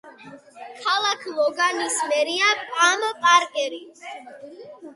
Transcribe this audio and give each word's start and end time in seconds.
ქალაქ 0.85 1.27
ლოგანის 1.35 1.99
მერია 2.13 2.49
პამ 2.73 3.07
პარკერი. 3.27 3.83